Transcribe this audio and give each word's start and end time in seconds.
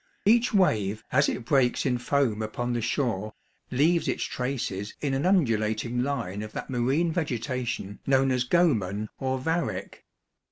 Each 0.25 0.51
wave, 0.51 1.03
as 1.11 1.29
it 1.29 1.45
breaks 1.45 1.85
in 1.85 1.99
foam 1.99 2.41
upon 2.41 2.73
the 2.73 2.81
shore, 2.81 3.33
leaves 3.69 4.07
its 4.07 4.23
traces 4.23 4.95
in 4.99 5.13
an 5.13 5.27
undulating 5.27 6.01
line 6.01 6.41
of 6.41 6.53
that 6.53 6.71
marine 6.71 7.11
vegetation 7.11 7.99
known 8.07 8.31
as 8.31 8.43
goemon 8.43 9.09
or 9.19 9.37
varech. 9.37 10.03